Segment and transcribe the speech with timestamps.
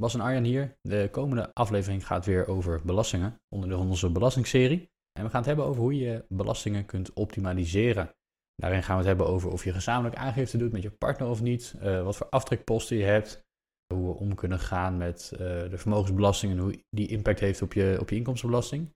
[0.00, 0.76] Bas en Arjan hier.
[0.82, 4.90] De komende aflevering gaat weer over belastingen, onderdeel van onze belastingserie.
[5.18, 8.14] En we gaan het hebben over hoe je belastingen kunt optimaliseren.
[8.54, 11.42] Daarin gaan we het hebben over of je gezamenlijk aangifte doet met je partner of
[11.42, 13.42] niet, eh, wat voor aftrekposten je hebt,
[13.94, 17.72] hoe we om kunnen gaan met eh, de vermogensbelasting en hoe die impact heeft op
[17.72, 18.94] je, op je inkomstenbelasting.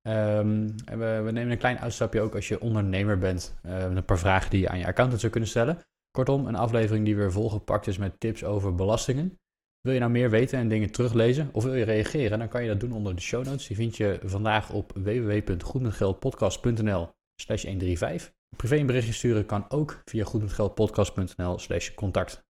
[0.00, 3.96] Ehm, en we, we, nemen een klein uitstapje ook als je ondernemer bent, uh, met
[3.96, 5.78] een paar vragen die je aan je accountant zou kunnen stellen.
[6.10, 9.38] Kortom, een aflevering die weer volgepakt is met tips over belastingen.
[9.80, 12.68] Wil je nou meer weten en dingen teruglezen of wil je reageren, dan kan je
[12.68, 13.66] dat doen onder de show notes.
[13.66, 17.10] Die vind je vandaag op www.goedmetgeldpodcast.nl
[17.40, 18.32] slash 135.
[18.56, 22.44] Privé een berichtje sturen kan ook via goedmetgeldpodcast.nl slash contact.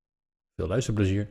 [0.54, 1.30] Veel luisterplezier.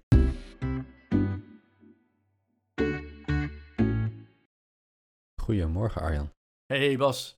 [5.41, 6.31] Goedemorgen Arjan.
[6.65, 7.37] Hey Bas.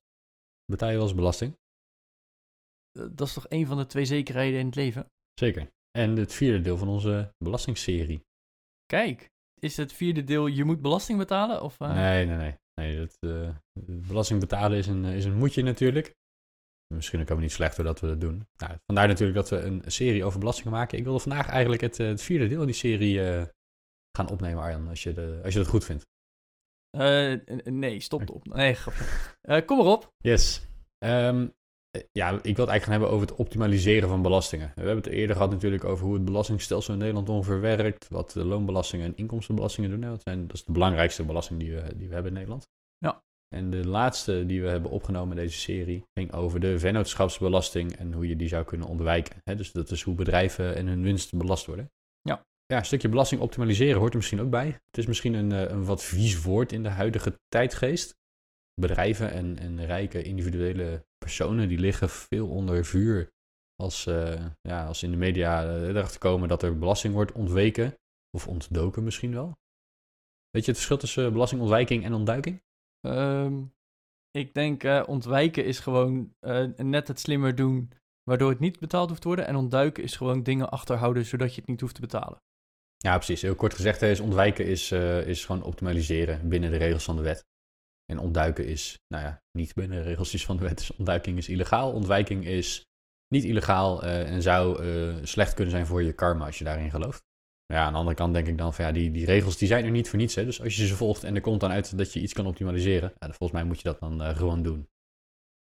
[0.66, 1.59] Betaal je wel eens belasting?
[2.91, 5.05] Dat is toch een van de twee zekerheden in het leven?
[5.33, 5.72] Zeker.
[5.91, 8.22] En het vierde deel van onze belastingserie.
[8.92, 11.61] Kijk, is het vierde deel je moet belasting betalen?
[11.61, 11.94] Of, uh...
[11.94, 12.56] Nee, nee, nee.
[12.75, 13.50] nee dat, uh,
[13.84, 16.16] belasting betalen is een, is een moetje natuurlijk.
[16.94, 18.47] Misschien ook helemaal niet slecht doordat we dat doen.
[18.58, 20.97] Nou, vandaar natuurlijk dat we een serie over belastingen maken.
[20.97, 23.44] Ik wilde vandaag eigenlijk het, het vierde deel in die serie uh,
[24.17, 26.06] gaan opnemen, Arjan, als je, de, als je dat goed vindt.
[27.64, 28.47] nee, stop op.
[28.47, 29.66] Nee, grapje.
[29.66, 30.14] kom erop.
[30.17, 30.67] Yes.
[31.06, 31.53] Um,
[32.11, 34.72] ja, ik wil het eigenlijk gaan hebben over het optimaliseren van belastingen.
[34.75, 38.08] We hebben het eerder gehad natuurlijk over hoe het belastingstelsel in Nederland ongeveer werkt.
[38.08, 40.02] Wat de loonbelastingen en inkomstenbelastingen doen.
[40.02, 42.67] Dat, zijn, dat is de belangrijkste belasting die we, die we hebben in Nederland.
[42.97, 43.23] Ja.
[43.56, 48.14] En de laatste die we hebben opgenomen in deze serie ging over de vennootschapsbelasting en
[48.14, 49.42] hoe je die zou kunnen ontwijken.
[49.57, 51.91] dus dat is hoe bedrijven en hun winst belast worden.
[52.22, 52.46] Ja.
[52.66, 54.68] Ja, een stukje belasting optimaliseren hoort er misschien ook bij.
[54.68, 58.16] Het is misschien een, een wat vies woord in de huidige tijdgeest.
[58.74, 63.31] Bedrijven en, en rijke individuele personen die liggen veel onder vuur
[63.75, 67.95] als, uh, ja, als in de media uh, erachter komen dat er belasting wordt ontweken
[68.37, 69.57] of ontdoken misschien wel.
[70.49, 72.61] Weet je het verschil tussen belastingontwijking en ontduiking?
[73.05, 73.73] Um,
[74.31, 76.33] ik denk uh, ontwijken is gewoon
[76.75, 77.91] net het slimmer doen
[78.23, 79.47] waardoor het niet betaald hoeft te worden.
[79.47, 82.41] En ontduiken is gewoon dingen achterhouden zodat je het niet hoeft te betalen.
[82.97, 83.41] Ja, precies.
[83.41, 84.91] Heel kort gezegd is ontwijken is,
[85.25, 87.45] is gewoon optimaliseren binnen de regels van de wet.
[88.11, 90.77] En ontduiken is, nou ja, niet binnen de regels van de wet.
[90.77, 91.94] Dus ontduiking is illegaal.
[91.94, 92.85] Ontwijking is
[93.27, 96.89] niet illegaal uh, en zou uh, slecht kunnen zijn voor je karma als je daarin
[96.89, 97.23] gelooft.
[97.66, 99.67] Maar ja, aan de andere kant denk ik dan van ja, die, die regels die
[99.67, 100.35] zijn er niet voor niets.
[100.35, 100.45] Hè?
[100.45, 103.13] Dus als je ze volgt en er komt dan uit dat je iets kan optimaliseren,
[103.19, 104.89] ja, volgens mij moet je dat dan uh, gewoon doen.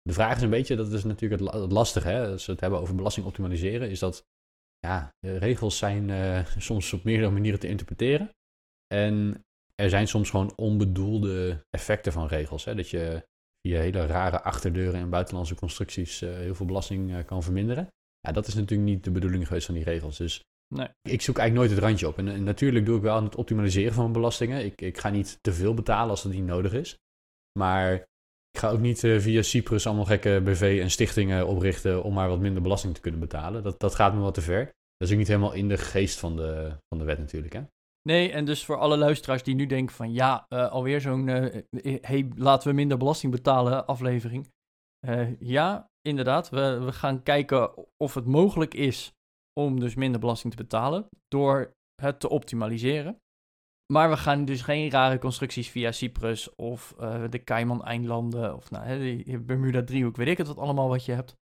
[0.03, 2.27] De vraag is een beetje, dat is natuurlijk het, het lastige, hè?
[2.27, 4.27] als we het hebben over belasting optimaliseren, is dat
[4.78, 8.31] ja, regels zijn soms op meerdere manieren te interpreteren.
[8.87, 9.44] En
[9.81, 12.65] er zijn soms gewoon onbedoelde effecten van regels.
[12.65, 12.75] Hè?
[12.75, 13.29] Dat je
[13.67, 17.89] via hele rare achterdeuren en buitenlandse constructies uh, heel veel belasting uh, kan verminderen.
[18.21, 20.17] Ja, dat is natuurlijk niet de bedoeling geweest van die regels.
[20.17, 20.89] Dus nee.
[21.03, 22.19] ik zoek eigenlijk nooit het randje op.
[22.19, 24.65] En, en, natuurlijk doe ik wel aan het optimaliseren van belastingen.
[24.65, 26.99] Ik, ik ga niet te veel betalen als dat niet nodig is.
[27.59, 27.95] Maar
[28.51, 32.29] ik ga ook niet uh, via Cyprus allemaal gekke BV en stichtingen oprichten om maar
[32.29, 33.63] wat minder belasting te kunnen betalen.
[33.63, 34.65] Dat, dat gaat me wat te ver.
[34.97, 37.53] Dat is ook niet helemaal in de geest van de, van de wet natuurlijk.
[37.53, 37.63] Hè?
[38.03, 41.62] Nee, en dus voor alle luisteraars die nu denken van ja, uh, alweer zo'n uh,
[42.00, 44.49] hey, laten we minder belasting betalen aflevering.
[45.38, 49.12] Ja, inderdaad, we, we gaan kijken of het mogelijk is
[49.60, 51.72] om dus minder belasting te betalen door
[52.03, 53.19] het te optimaliseren.
[53.93, 56.94] Maar we gaan dus geen rare constructies via Cyprus of
[57.31, 61.34] de Cayman-eilanden of nou, de Bermuda-driehoek, weet ik het wat allemaal wat je hebt.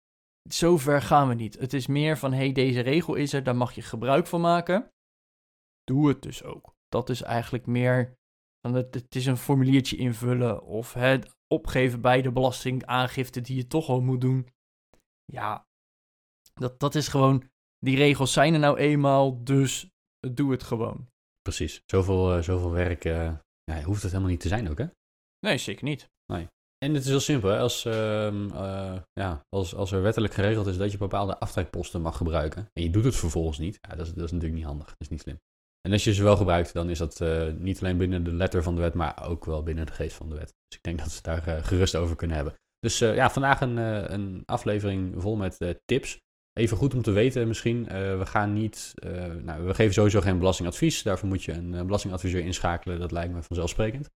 [0.48, 1.58] Zover gaan we niet.
[1.58, 4.90] Het is meer van, hey, deze regel is er, daar mag je gebruik van maken
[5.86, 6.74] doe het dus ook.
[6.88, 8.16] Dat is eigenlijk meer
[8.74, 14.00] het, is een formuliertje invullen of het opgeven bij de belastingaangifte die je toch al
[14.00, 14.48] moet doen.
[15.24, 15.66] Ja,
[16.54, 19.88] dat, dat is gewoon, die regels zijn er nou eenmaal, dus
[20.34, 21.08] doe het gewoon.
[21.42, 23.34] Precies, zoveel, uh, zoveel werk uh,
[23.84, 24.86] hoeft het helemaal niet te zijn ook, hè?
[25.46, 26.08] Nee, zeker niet.
[26.32, 26.46] Nee.
[26.78, 27.58] En het is heel simpel, hè?
[27.58, 32.68] Als, uh, ja, als, als er wettelijk geregeld is dat je bepaalde aftrekposten mag gebruiken
[32.72, 35.00] en je doet het vervolgens niet, ja, dat, is, dat is natuurlijk niet handig, dat
[35.00, 35.38] is niet slim.
[35.86, 38.62] En als je ze wel gebruikt, dan is dat uh, niet alleen binnen de letter
[38.62, 40.54] van de wet, maar ook wel binnen de geest van de wet.
[40.68, 42.54] Dus ik denk dat het daar uh, gerust over kunnen hebben.
[42.78, 43.76] Dus uh, ja, vandaag een,
[44.12, 46.18] een aflevering vol met tips.
[46.52, 47.84] Even goed om te weten misschien,
[48.18, 48.94] we gaan niet,
[49.42, 51.02] nou, we geven sowieso geen belastingadvies.
[51.02, 54.10] Daarvoor moet je een belastingadviseur inschakelen, dat lijkt me vanzelfsprekend.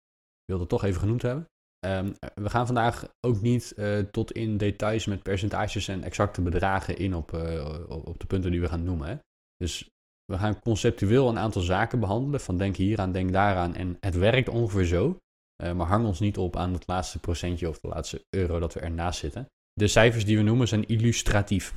[0.44, 1.46] wilde het toch even genoemd hebben.
[1.78, 6.96] Ehm, we gaan vandaag ook niet eh, tot in details met percentages en exacte bedragen
[6.96, 9.08] in op, eh, op de punten die we gaan noemen.
[9.08, 9.16] Hè.
[9.56, 9.90] Dus
[10.32, 12.40] we gaan conceptueel een aantal zaken behandelen.
[12.40, 13.74] Van denk hier aan, denk daaraan.
[13.74, 15.18] En het werkt ongeveer zo.
[15.62, 18.74] Uh, maar hang ons niet op aan het laatste procentje of de laatste euro dat
[18.74, 19.46] we ernaast zitten.
[19.72, 21.74] De cijfers die we noemen zijn illustratief.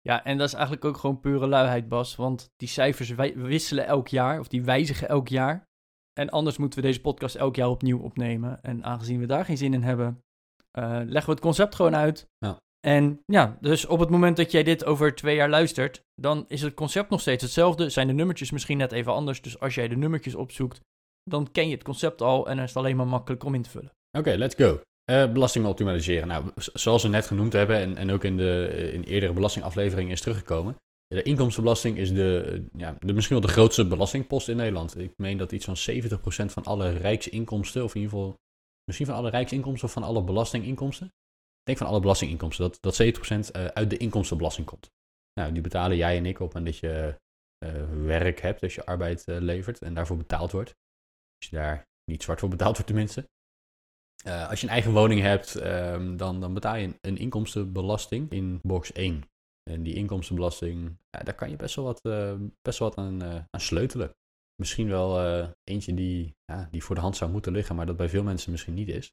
[0.00, 2.16] Ja, en dat is eigenlijk ook gewoon pure luiheid, Bas.
[2.16, 5.68] Want die cijfers wisselen elk jaar, of die wijzigen elk jaar.
[6.12, 8.62] En anders moeten we deze podcast elk jaar opnieuw opnemen.
[8.62, 10.22] En aangezien we daar geen zin in hebben,
[10.78, 12.28] uh, leggen we het concept gewoon uit.
[12.38, 12.56] Ja.
[12.80, 16.62] En ja, dus op het moment dat jij dit over twee jaar luistert, dan is
[16.62, 17.88] het concept nog steeds hetzelfde.
[17.88, 19.42] Zijn de nummertjes misschien net even anders.
[19.42, 20.80] Dus als jij de nummertjes opzoekt,
[21.22, 23.62] dan ken je het concept al en dan is het alleen maar makkelijk om in
[23.62, 23.92] te vullen.
[24.18, 24.80] Oké, let's go.
[25.10, 26.28] Uh, belasting optimaliseren.
[26.28, 30.20] Nou, zoals we net genoemd hebben en, en ook in de in eerdere belastingafleveringen is
[30.20, 30.76] teruggekomen.
[31.06, 34.98] De inkomstenbelasting is de, ja, de, misschien wel de grootste belastingpost in Nederland.
[34.98, 38.36] Ik meen dat iets van 70% van alle rijksinkomsten, of in ieder geval
[38.84, 41.12] misschien van alle rijksinkomsten of van alle belastinginkomsten.
[41.62, 44.90] Denk van alle belastinginkomsten, dat, dat 70% uh, uit de inkomstenbelasting komt.
[45.40, 47.20] Nou, die betalen jij en ik op en dat je
[47.64, 50.76] uh, werk hebt, dus je arbeid uh, levert en daarvoor betaald wordt.
[51.36, 53.28] Als je daar niet zwart voor betaald wordt tenminste.
[54.24, 58.92] Als je een eigen woning hebt, um, dan, dan betaal je een inkomstenbelasting in box
[58.92, 59.24] 1.
[59.70, 62.02] En die inkomstenbelasting, ja, daar kan je best wel wat,
[62.62, 64.14] best wel wat aan, aan sleutelen.
[64.54, 65.20] Misschien wel
[65.64, 68.50] eentje die, ja, die voor de hand zou moeten liggen, maar dat bij veel mensen
[68.50, 69.12] misschien niet is.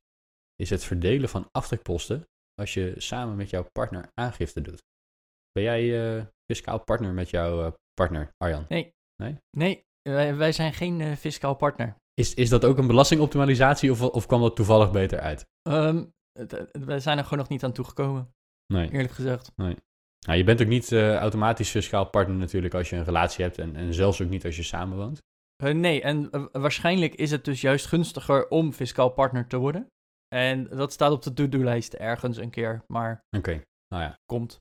[0.55, 2.27] Is het verdelen van aftrekposten
[2.61, 4.83] als je samen met jouw partner aangifte doet.
[5.51, 8.65] Ben jij fiscaal partner met jouw partner, Arjan?
[8.67, 8.91] Nee.
[9.23, 9.37] Nee?
[9.57, 11.95] Nee, wij, wij zijn geen fiscaal partner.
[12.13, 15.45] Is, is dat ook een belastingoptimalisatie of, of kwam dat toevallig beter uit?
[15.69, 16.13] Um,
[16.71, 18.33] we zijn er gewoon nog niet aan toegekomen.
[18.73, 18.91] Nee.
[18.91, 19.51] Eerlijk gezegd.
[19.55, 19.77] Nee.
[20.25, 23.75] Nou, je bent ook niet automatisch fiscaal partner natuurlijk als je een relatie hebt en,
[23.75, 25.19] en zelfs ook niet als je samenwoont.
[25.63, 29.87] Nee, en waarschijnlijk is het dus juist gunstiger om fiscaal partner te worden.
[30.27, 33.11] En dat staat op de to-do-lijst ergens een keer, maar...
[33.11, 33.61] Oké, okay.
[33.87, 34.19] nou ja.
[34.25, 34.59] Komt.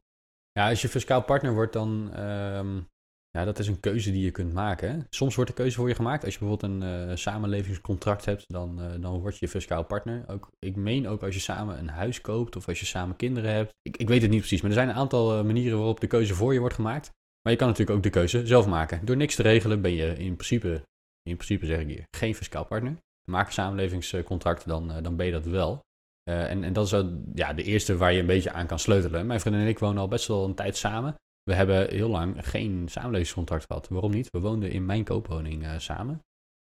[0.53, 2.89] Ja, als je fiscaal partner wordt, dan um,
[3.37, 4.91] ja, dat is een keuze die je kunt maken.
[4.91, 4.99] Hè?
[5.11, 6.25] Soms wordt de keuze voor je gemaakt.
[6.25, 10.25] Als je bijvoorbeeld een uh, samenlevingscontract hebt, dan, uh, dan word je fiscaal partner.
[10.29, 13.53] Ook, ik meen ook als je samen een huis koopt of als je samen kinderen
[13.53, 13.75] hebt.
[13.83, 16.07] Ik, ik weet het niet precies, maar er zijn een aantal uh, manieren waarop de
[16.07, 17.11] keuze voor je wordt gemaakt.
[17.43, 19.05] Maar je kan natuurlijk ook de keuze zelf maken.
[19.05, 20.83] Door niks te regelen ben je in principe,
[21.23, 22.97] in principe zeg ik hier, geen fiscaal partner.
[23.31, 25.81] Maak samenlevingscontract, dan, dan ben je dat wel.
[26.23, 29.26] en, en dat is ja, de eerste waar je een beetje aan kan sleutelen.
[29.26, 31.14] Mijn vriendin en ik wonen al best wel een tijd samen.
[31.43, 33.88] We hebben heel lang geen samenlevingscontract gehad.
[33.88, 34.31] Waarom niet?
[34.31, 36.25] We woonden in mijn koopwoning uh, samen.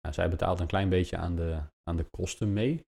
[0.02, 2.86] Nou, zij betaalde een klein beetje aan de, aan de kosten mee.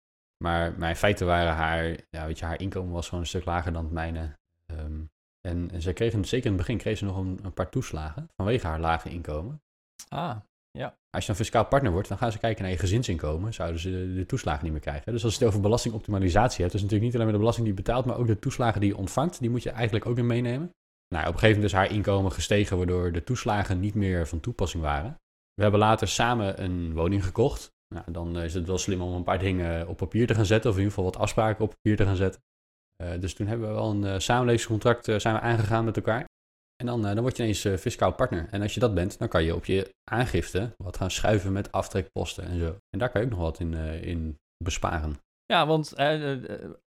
[0.44, 3.44] Maar, maar in feite waren haar, ja, weet je, haar inkomen was gewoon een stuk
[3.44, 4.36] lager dan het mijne.
[4.70, 5.10] Um,
[5.48, 8.28] en, en zij kreeg, zeker in het begin, kreeg ze nog een, een, paar toeslagen
[8.36, 9.62] vanwege haar lage inkomen.
[10.08, 10.36] Ah,
[10.78, 10.96] ja.
[11.10, 13.54] Als je dan fiscaal partner wordt, dan gaan ze kijken naar je gezinsinkomen.
[13.54, 15.12] Zouden ze de, toeslagen niet meer krijgen.
[15.12, 17.76] Dus als je het over belastingoptimalisatie hebt, is natuurlijk niet alleen maar de belasting die
[17.76, 19.40] je betaalt, maar ook de toeslagen die je ontvangt.
[19.40, 20.70] Die moet je eigenlijk ook in meenemen.
[21.14, 24.40] Nou, op een gegeven moment is haar inkomen gestegen, waardoor de toeslagen niet meer van
[24.40, 25.16] toepassing waren.
[25.54, 27.72] We hebben later samen een woning gekocht.
[27.94, 30.70] Nou, dan is het wel slim om een paar dingen op papier te gaan zetten,
[30.70, 32.40] of in ieder geval wat afspraken op papier te gaan zetten.
[33.02, 36.24] Uh, dus toen hebben we wel een uh, samenlevingscontract zijn we aangegaan met elkaar.
[36.82, 38.48] En dan, dan word je ineens fiscaal partner.
[38.50, 41.72] En als je dat bent, dan kan je op je aangifte wat gaan schuiven met
[41.72, 42.76] aftrekposten en zo.
[42.90, 45.16] En daar kan je ook nog wat in, in besparen.
[45.46, 45.92] Ja, want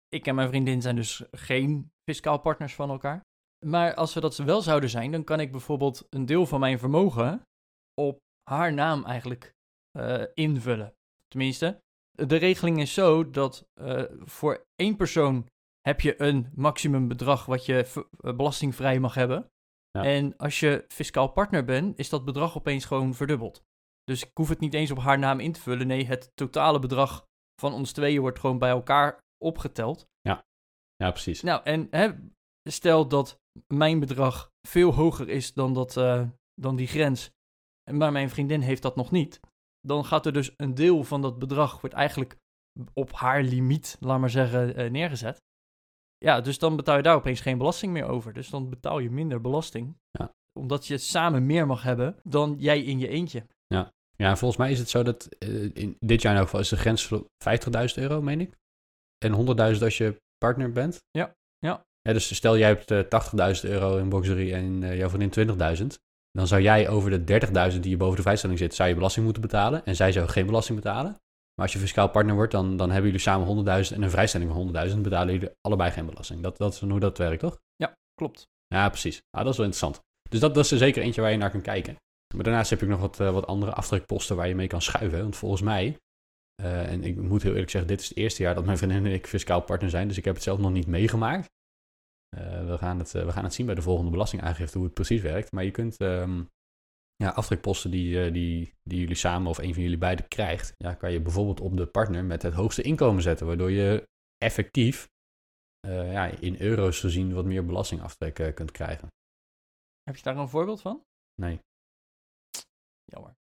[0.07, 3.21] ik en mijn vriendin zijn dus geen fiscaal partners van elkaar.
[3.65, 6.79] Maar als we dat wel zouden zijn, dan kan ik bijvoorbeeld een deel van mijn
[6.79, 7.41] vermogen
[7.93, 9.53] op haar naam eigenlijk
[10.33, 10.93] invullen.
[11.27, 13.65] Tenminste, de regeling is zo dat
[14.19, 15.47] voor één persoon
[15.81, 19.51] heb je een maximumbedrag wat je belastingvrij mag hebben.
[19.97, 20.03] Ja.
[20.03, 23.63] En als je fiscaal partner bent, is dat bedrag opeens gewoon verdubbeld.
[24.03, 25.88] Dus ik hoef het niet eens op haar naam in te vullen.
[25.88, 27.25] Nee, het totale bedrag
[27.62, 30.07] van ons tweeën wordt gewoon bij elkaar opgeteld.
[30.21, 30.45] Ja,
[30.95, 31.41] ja precies.
[31.41, 32.12] Nou, en hè,
[32.69, 36.27] stel dat mijn bedrag veel hoger is dan, dat, uh,
[36.62, 37.31] dan die grens,
[37.91, 39.39] maar mijn vriendin heeft dat nog niet,
[39.79, 42.38] dan gaat er dus een deel van dat bedrag wordt eigenlijk
[42.93, 45.41] op haar limiet, laat maar zeggen, uh, neergezet.
[46.23, 48.33] Ja, dus dan betaal je daar opeens geen belasting meer over.
[48.33, 49.97] Dus dan betaal je minder belasting.
[50.11, 50.33] Ja.
[50.59, 53.45] Omdat je samen meer mag hebben dan jij in je eentje.
[53.67, 56.61] Ja, ja volgens mij is het zo dat uh, in dit jaar in elk geval
[56.61, 57.19] is de grens 50.000
[57.95, 58.57] euro, meen ik.
[59.17, 59.31] En
[59.75, 61.03] 100.000 als je partner bent.
[61.11, 61.85] Ja, ja.
[62.01, 65.85] Ja, dus stel jij hebt uh, 80.000 euro in boxerie en uh, jouw vriendin 20.000.
[66.31, 67.41] Dan zou jij over de
[67.73, 69.85] 30.000 die je boven de vrijstelling zit, zou je belasting moeten betalen.
[69.85, 71.21] En zij zou geen belasting betalen.
[71.55, 74.51] Maar als je fiscaal partner wordt, dan, dan hebben jullie samen 100.000 en een vrijstelling
[74.51, 75.01] van 100.000.
[75.01, 76.41] betalen jullie allebei geen belasting.
[76.41, 77.60] Dat, dat is hoe dat werkt, toch?
[77.75, 78.48] Ja, klopt.
[78.67, 79.22] Ja, precies.
[79.29, 80.00] Ah, dat is wel interessant.
[80.29, 81.95] Dus dat, dat is er zeker eentje waar je naar kan kijken.
[82.36, 85.22] Maar daarnaast heb je nog wat, uh, wat andere aftrekposten waar je mee kan schuiven.
[85.22, 85.98] Want volgens mij
[86.62, 89.05] Eh, en ik moet heel eerlijk zeggen, dit is het eerste jaar dat mijn vriendin
[89.05, 90.07] en ik fiscaal partner zijn.
[90.07, 91.50] Dus ik heb het zelf nog niet meegemaakt.
[92.29, 95.22] Eh, we, gaan het, we gaan het zien bij de volgende belastingaangifte hoe het precies
[95.22, 95.51] werkt.
[95.51, 96.43] Maar je kunt ehm,
[97.23, 101.11] ja, aftrekposten die, die, die jullie samen of een van jullie beiden krijgt, ja, kan
[101.11, 103.47] je bijvoorbeeld op de partner met het hoogste inkomen zetten.
[103.47, 105.11] Waardoor je effectief
[105.87, 109.07] ja, in euro's gezien wat meer belastingaftrek kunt krijgen.
[110.03, 111.03] Heb je daar een voorbeeld van?
[111.41, 111.59] Nee.
[113.03, 113.35] Jammer.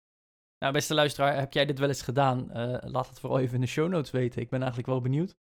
[0.59, 2.39] Nou, beste luisteraar, heb jij dit wel eens gedaan?
[2.39, 4.41] Uh, laat het vooral even in de show notes weten.
[4.41, 5.35] Ik ben eigenlijk wel benieuwd.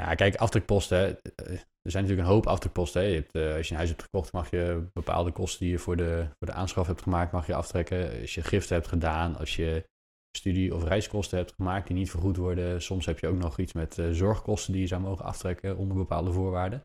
[0.00, 0.98] Ja, kijk, aftrekposten.
[0.98, 1.50] Eh,
[1.82, 3.02] er zijn natuurlijk een hoop aftrekposten.
[3.02, 5.78] Je hebt, uh, als je een huis hebt gekocht, mag je bepaalde kosten die je
[5.78, 8.20] voor de, voor de aanschaf hebt gemaakt, mag je aftrekken.
[8.20, 9.88] Als je giften hebt gedaan, als je
[10.36, 12.82] studie- of reiskosten hebt gemaakt die niet vergoed worden.
[12.82, 16.32] Soms heb je ook nog iets met zorgkosten die je zou mogen aftrekken onder bepaalde
[16.32, 16.80] voorwaarden.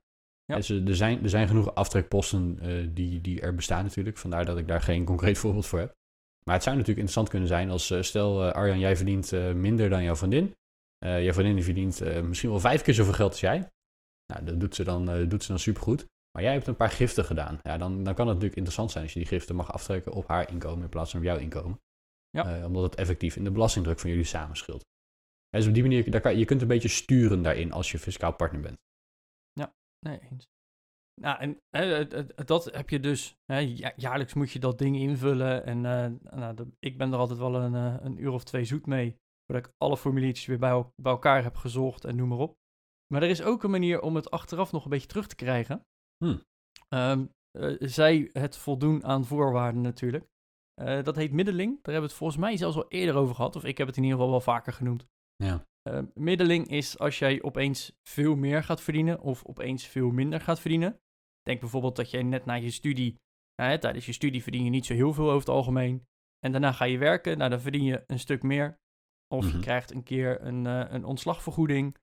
[0.46, 0.56] Ja.
[0.56, 2.60] Dus er, zijn, er zijn genoeg aftrekposten
[2.94, 4.18] die, die er bestaan natuurlijk.
[4.18, 5.94] Vandaar dat ik daar geen concreet voorbeeld voor heb.
[6.44, 10.04] Maar het zou natuurlijk interessant kunnen zijn als, eh, stel Arjan, jij verdient minder dan
[10.04, 10.56] jouw vriendin.
[11.06, 13.70] Uh, jouw vriendin verdient misschien wel vijf keer zoveel geld als jij.
[14.34, 16.06] Nou, dat doet ze dan, doet ze dan supergoed.
[16.32, 17.60] Maar jij hebt een paar giften gedaan.
[17.62, 20.28] Ja, dan, dan kan het natuurlijk interessant zijn als je die giften mag aftrekken op
[20.28, 21.80] haar inkomen in plaats van op jouw inkomen.
[22.30, 22.66] Ja.
[22.66, 24.86] omdat het effectief in de belastingdruk van jullie samen scheelt.
[25.50, 28.34] dus op die manier, daar kan, je kunt een beetje sturen daarin als je fiscaal
[28.34, 28.78] partner bent.
[29.54, 30.48] Ja, nee eens.
[31.22, 32.08] Nou, en hè,
[32.46, 33.58] dat heb je dus, hè,
[33.96, 35.66] jaarlijks moet je dat ding invullen.
[35.66, 38.86] En uh, nou, ik ben er altijd wel een, uh, een uur of twee zoet
[38.86, 42.58] mee, voordat ik alle formuliertjes weer bij, bij, elkaar heb gezocht en noem maar op.
[43.14, 45.86] Maar er is ook een manier om het achteraf nog een beetje terug te krijgen.
[46.18, 46.42] Hmm.
[46.90, 50.26] Um, uh, zij het voldoen aan voorwaarden natuurlijk.
[50.76, 51.70] dat heet middeling.
[51.70, 53.98] Daar hebben we het volgens mij zelfs al eerder over gehad, of ik heb het
[53.98, 55.06] in ieder geval wel vaker genoemd.
[55.36, 55.66] Ja.
[56.14, 61.00] middeling is als jij opeens veel meer gaat verdienen of opeens veel minder gaat verdienen.
[61.42, 63.16] Denk bijvoorbeeld dat jij net na je studie,
[63.62, 66.06] nou, tijdens je studie verdien je niet zo heel veel over het algemeen.
[66.40, 68.80] En daarna ga je werken, nou dan verdien je een stuk meer.
[69.28, 69.62] Of je mhm.
[69.62, 71.98] krijgt een keer een, uh, een ontslagvergoeding.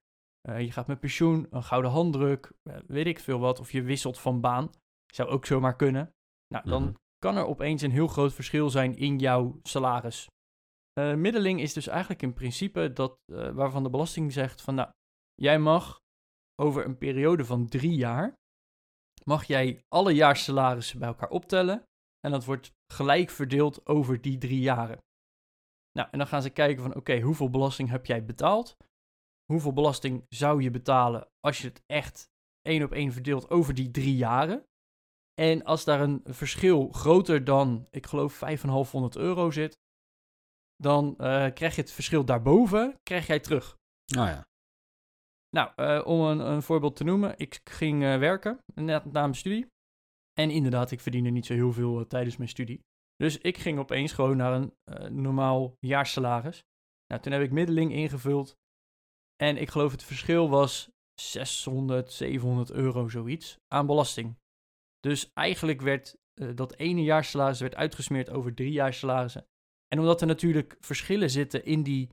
[0.49, 3.59] Uh, je gaat met pensioen, een gouden handdruk, uh, weet ik veel wat.
[3.59, 4.69] Of je wisselt van baan.
[5.13, 6.13] Zou ook zomaar kunnen.
[6.47, 6.93] Nou, dan mhm.
[7.17, 10.27] kan er opeens een heel groot verschil zijn in jouw salaris.
[10.93, 13.17] middeling is dus eigenlijk in principe dat
[13.53, 14.89] waarvan de belasting zegt van nou,
[15.33, 15.99] jij mag
[16.61, 18.35] over een periode van drie jaar
[19.23, 21.83] mag jij alle jaarsalarissen bij elkaar optellen.
[22.19, 24.97] En dat wordt gelijk verdeeld over die drie jaren.
[25.93, 28.77] Nou, en dan gaan ze kijken van oké, hoeveel belasting heb jij betaald?
[29.45, 32.29] Hoeveel belasting zou je betalen als je het echt
[32.61, 34.65] één op één verdeelt over die drie jaren?
[35.33, 39.77] En als daar een verschil groter dan, ik geloof, 5,500 euro zit,
[40.75, 41.15] dan uh,
[41.53, 43.77] krijg je het verschil daarboven, krijg jij terug.
[44.05, 44.45] Nou ja.
[45.49, 47.37] Nou, uh, om een, een, voorbeeld te noemen.
[47.37, 49.67] Ik ging uh, werken net na mijn studie.
[50.33, 52.79] En inderdaad, ik verdiende niet zo heel veel tijdens mijn studie.
[53.15, 56.63] Dus ik ging opeens gewoon naar een normaal jaarsalaris.
[57.07, 58.57] Nou, toen heb ik middeling ingevuld.
[59.35, 60.91] En ik geloof het verschil was
[61.21, 64.37] 600, 700 euro zoiets aan belasting.
[64.99, 66.17] Dus eigenlijk werd
[66.55, 69.47] dat ene jaarsalaris werd uitgesmeerd over drie jaarsalarissen.
[69.87, 72.09] En omdat er natuurlijk verschillen zitten in die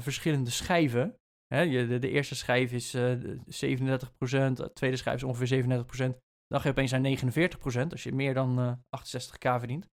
[0.00, 1.18] verschillende schijven,
[1.54, 4.00] Hè, de, de, eerste schijf is uh, eh,
[4.48, 5.66] 37%, de tweede schijf is ongeveer 37%.
[6.46, 9.88] Dan ga je opeens naar 49% als je meer dan uh, eh, 68k verdient.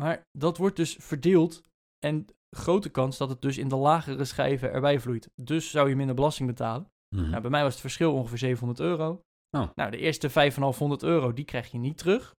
[0.00, 1.62] Maar dat wordt dus verdeeld
[1.98, 2.26] en
[2.56, 5.30] grote kans dat het dus in de lagere schijven erbij vloeit.
[5.34, 6.90] Dus zou je minder belasting betalen.
[7.16, 7.30] Mhm.
[7.30, 9.22] nou, bij mij was het verschil ongeveer 700 euro.
[9.50, 9.68] Oh.
[9.74, 12.36] Nou, de eerste 5,500 euro, die krijg je niet terug.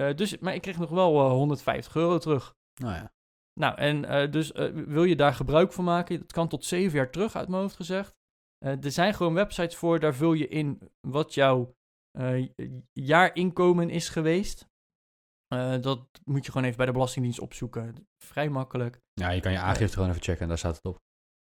[0.00, 2.54] Uh, dus, maar ik kreeg nog wel 150 euro terug.
[2.82, 3.12] Nou ja.
[3.60, 6.18] Nou, en uh, dus wil je daar gebruik van maken?
[6.18, 8.16] Dat kan tot zeven jaar terug uit mijn hoofd gezegd.
[8.58, 11.74] Er zijn gewoon websites voor, daar vul je in wat jouw
[12.92, 14.68] jaarinkomen is geweest.
[15.80, 18.08] Dat moet je gewoon even bij de Belastingdienst opzoeken.
[18.24, 19.00] Vrij makkelijk.
[19.12, 20.98] Ja, je kan je aangifte gewoon even checken en daar staat het op.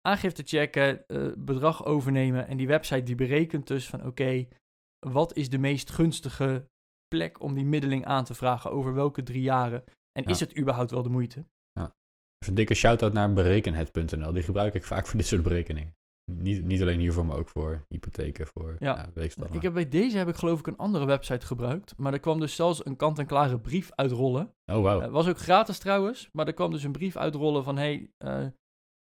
[0.00, 1.04] Aangifte checken,
[1.38, 4.48] bedrag overnemen en die website die berekent dus van oké,
[4.98, 6.68] wat is de meest gunstige
[7.08, 9.84] plek om die middeling aan te vragen over welke drie jaren?
[10.12, 10.30] En ja.
[10.30, 11.46] is het überhaupt wel de moeite?
[12.46, 14.32] een dikke shout-out naar berekenhet.nl.
[14.32, 15.96] Die gebruik ik vaak voor dit soort berekeningen.
[16.32, 19.08] Niet, niet alleen hiervoor, maar ook voor hypotheken, voor ja.
[19.50, 21.96] ik heb Bij deze heb ik geloof ik een andere website gebruikt.
[21.96, 24.54] Maar er kwam dus zelfs een kant-en-klare brief uitrollen.
[24.66, 25.02] Oh, wow.
[25.02, 26.28] Uh, was ook gratis trouwens.
[26.32, 27.76] Maar er kwam dus een brief uitrollen van...
[27.76, 28.46] hey, uh,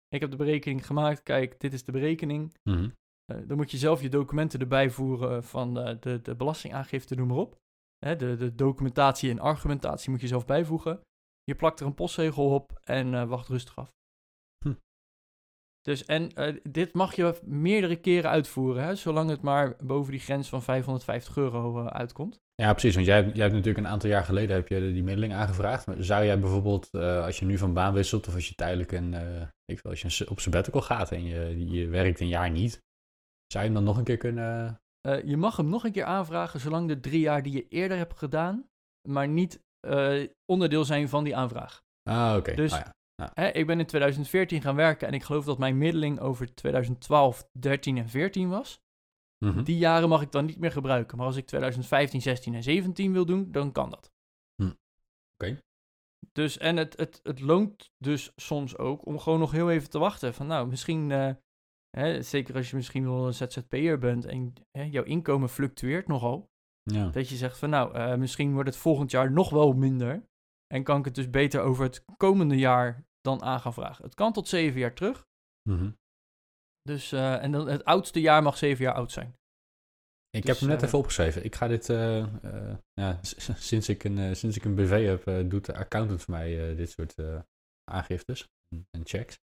[0.08, 1.22] ik heb de berekening gemaakt.
[1.22, 2.54] Kijk, dit is de berekening.
[2.62, 2.92] Mm -hmm.
[3.32, 7.36] uh, dan moet je zelf je documenten erbij voeren van de, de belastingaangifte, noem maar
[7.36, 7.58] op.
[7.98, 11.00] de, de documentatie en argumentatie moet je zelf bijvoegen.
[11.44, 13.92] Je plakt er een postzegel op en wacht rustig af.
[15.82, 20.20] Dus, en uh, dit mag je meerdere keren uitvoeren, hè, zolang het maar boven die
[20.20, 22.40] grens van 550 euro uh, uitkomt.
[22.54, 22.94] Ja, precies.
[22.94, 25.86] Want jij, hebt- jij hebt natuurlijk een aantal jaar geleden heb je die middeling aangevraagd.
[25.86, 28.92] Maar Zou jij bijvoorbeeld, eh, als je nu van baan wisselt of als je tijdelijk
[28.92, 32.50] een, eh, ik weet, als je op sabbatical gaat en je, je werkt een jaar
[32.50, 32.82] niet,
[33.46, 34.80] zou je hem dan nog een keer kunnen...
[35.00, 37.96] Eh, je mag hem nog een keer aanvragen, zolang de drie jaar die je eerder
[37.96, 38.68] hebt gedaan,
[39.08, 41.82] maar niet eh, onderdeel zijn van die aanvraag.
[42.10, 42.54] Ah, oké.
[42.54, 42.94] Dus- Ah, ja.
[43.34, 47.48] Hè, ik ben in 2014 gaan werken en ik geloof dat mijn middeling over 2012,
[47.52, 48.80] 13 en 14 was.
[49.44, 49.62] Mhm.
[49.62, 51.16] Die jaren mag ik dan niet meer gebruiken.
[51.16, 54.12] Maar als ik 2015, 16 en 17 wil doen, dan kan dat.
[54.62, 54.72] Hm.
[55.34, 55.58] Oké.
[56.32, 59.98] Dus, en het, het, het loont dus soms ook om gewoon nog heel even te
[59.98, 60.34] wachten.
[60.34, 61.30] Van nou, misschien, eh,
[61.90, 66.50] hè, zeker als je misschien wel een ZZP'er bent en hè, jouw inkomen fluctueert nogal.
[66.82, 67.08] Ja.
[67.08, 70.22] Dat je zegt van nou, eh, misschien wordt het volgend jaar nog wel minder.
[70.66, 74.04] En kan ik het dus beter over het komende jaar dan aan gaan vragen.
[74.04, 75.26] Het kan tot zeven jaar terug.
[75.70, 75.90] Mhm.
[76.82, 79.36] Dus, eh, en dan het oudste jaar mag zeven jaar oud zijn.
[80.30, 81.44] Ik Dus, heb hem net eh, even opgeschreven.
[81.44, 82.26] Ik ga dit, eh,
[82.92, 86.90] ja, sinds, ik een, sinds ik een BV heb, doet de accountant voor mij dit
[86.90, 87.14] soort
[87.90, 89.38] aangiftes en- checks.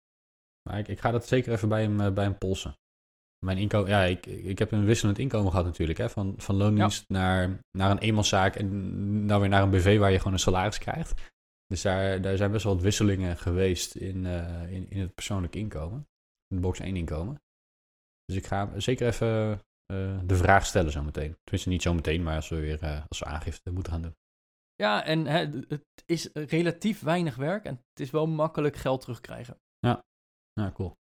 [0.70, 2.78] Maar ik, ik ga dat zeker even bij hem, bij hem polsen.
[3.46, 7.10] Mijn inkomen, ja, ik, ik heb een wisselend inkomen gehad natuurlijk, hè, van, van loondienst
[7.10, 10.78] naar, naar een eenmanszaak en nou weer naar een BV waar je gewoon een salaris
[10.78, 11.22] krijgt.
[11.68, 15.56] Dus daar, daar zijn best wel wat wisselingen geweest in, eh, in, in het persoonlijk
[15.56, 16.08] inkomen,
[16.48, 17.42] in de box 1 inkomen.
[18.26, 21.36] Dus ik ga zeker even eh, de vraag stellen zometeen.
[21.44, 24.16] Tenminste, niet zometeen, maar als we weer eh, als we aangifte moeten gaan doen.
[24.76, 29.60] Ja, en hè, het is relatief weinig werk en het is wel makkelijk geld terugkrijgen.
[30.54, 30.96] Ja, cool.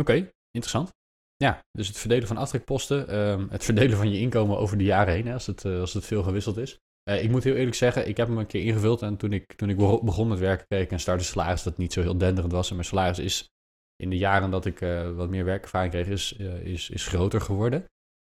[0.00, 0.12] Oké,
[0.50, 0.90] interessant.
[1.36, 5.14] Ja, dus het verdelen van aftrekposten, ehm, het verdelen van je inkomen over de jaren
[5.14, 6.80] heen, hè, als, het, als het veel gewisseld is.
[7.02, 9.52] Eh, ik moet heel eerlijk zeggen, ik heb hem een keer ingevuld en toen ik,
[9.52, 12.52] toen ik begon met werken kreeg ik een starter salaris dat niet zo heel denderend
[12.52, 12.68] was.
[12.68, 13.48] En mijn salaris is
[13.96, 17.40] in de jaren dat ik eh, wat meer werkervaring kreeg, is, eh, is, is groter
[17.40, 17.84] geworden.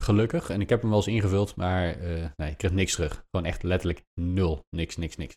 [0.03, 0.51] Gelukkig.
[0.51, 1.99] En ik heb hem wel eens ingevuld, maar
[2.37, 3.25] nee, ik kreeg niks terug.
[3.31, 4.61] Gewoon echt letterlijk nul.
[4.77, 5.35] Niks, niks, niks.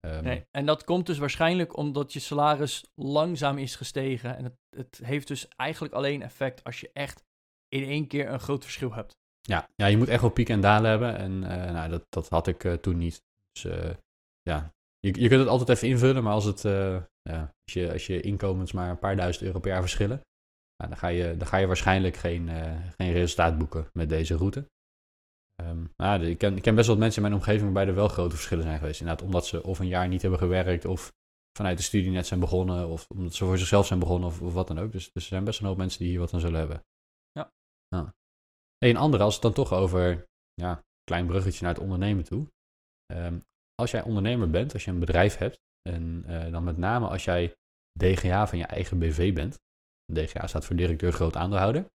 [0.00, 0.44] Ehm, Nee.
[0.50, 4.36] En dat komt dus waarschijnlijk omdat je salaris langzaam is gestegen.
[4.36, 7.24] En het, het heeft dus eigenlijk alleen effect als je echt
[7.68, 9.16] in één keer een groot verschil hebt.
[9.48, 11.16] Ja, ja, je moet echt wel pieken en dalen hebben.
[11.16, 13.22] En eh, nou, dat, dat had ik eh, toen niet.
[13.52, 13.94] Dus eh,
[14.42, 16.62] ja, je, je kunt het altijd even invullen, maar als, het,
[17.22, 20.20] ja, als, je, als je inkomens maar een paar duizend euro per jaar verschillen,
[20.76, 22.50] nou, dan, ga je, dan ga je waarschijnlijk geen,
[22.96, 24.68] geen resultaat boeken met deze route.
[25.54, 27.94] Ehm, nou, ik, ken, ik ken best wel wat mensen in mijn omgeving waarbij er
[27.94, 29.00] wel grote verschillen zijn geweest.
[29.00, 31.12] Inderdaad, omdat ze of een jaar niet hebben gewerkt, of
[31.56, 34.52] vanuit de studie net zijn begonnen, of omdat ze voor zichzelf zijn begonnen, of, of
[34.52, 34.92] wat dan ook.
[34.92, 36.84] Dus, dus er zijn best een hoop mensen die hier wat aan zullen hebben.
[37.32, 37.52] Ja.
[37.88, 38.08] Nou.
[38.78, 42.46] Een andere, als het dan toch over, ja, klein bruggetje naar het ondernemen toe.
[43.06, 43.38] Ehm,
[43.74, 47.24] als jij ondernemer bent, als je een bedrijf hebt, en eh, dan met name als
[47.24, 47.56] jij
[47.98, 49.60] DGA van je eigen BV bent,
[50.12, 51.90] DGA staat voor directeur groot aandeelhouder,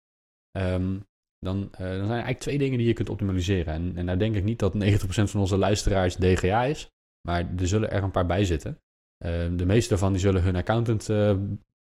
[0.51, 0.99] ehm,
[1.39, 3.75] dan, eh, dan zijn er eigenlijk twee dingen die je kunt optimaliseren.
[3.75, 6.91] En, en nou denk ik niet dat 90% van onze luisteraars DGA is,
[7.29, 8.81] maar er zullen er een paar bij zitten.
[9.19, 11.37] Ehm, de meeste daarvan die zullen hun accountant eh,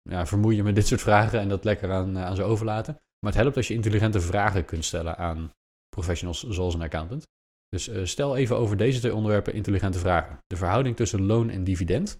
[0.02, 3.00] ja, vermoeien met dit soort vragen en dat lekker aan, aan ze overlaten.
[3.24, 5.52] Maar het helpt als je intelligente vragen kunt stellen aan
[5.88, 7.26] professionals zoals een accountant.
[7.68, 10.38] Dus eh, stel even over deze twee onderwerpen intelligente vragen.
[10.46, 12.18] De verhouding tussen loon en dividend.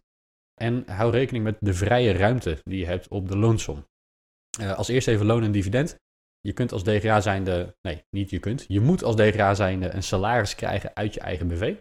[0.54, 3.86] En hou rekening met de vrije ruimte die je hebt op de loonsom.
[4.58, 5.96] Eh, als eerste even loon en dividend.
[6.40, 8.64] Je kunt als DGA zijnde, nee, niet je kunt.
[8.68, 11.76] Je moet als DGA zijnde een salaris krijgen uit je eigen BV.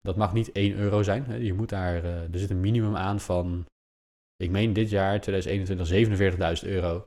[0.00, 1.42] Dat mag niet 1 euro zijn.
[1.44, 3.66] Je moet daar, eh, er zit een minimum aan van,
[4.36, 7.06] ik meen dit jaar, 2021, 47.000 euro.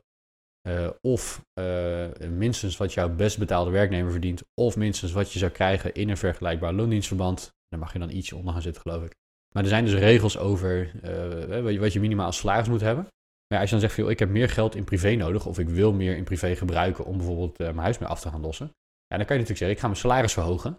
[0.68, 5.50] Eh, of eh, minstens wat jouw best betaalde werknemer verdient, of minstens wat je zou
[5.50, 7.52] krijgen in een vergelijkbaar loondienstverband.
[7.68, 9.14] Daar mag je dan ietsje onder gaan zitten, geloof ik.
[9.54, 13.06] Maar er zijn dus regels over eh, wat je- minimaal als salaris moet hebben.
[13.48, 15.68] Maar als je dan zegt, van, ik heb meer geld in privé nodig, of ik
[15.68, 18.66] wil meer in privé gebruiken om bijvoorbeeld mijn huis mee af te gaan lossen.
[19.06, 20.76] Ja, dan kan je natuurlijk zeggen, ik ga mijn salaris verhogen.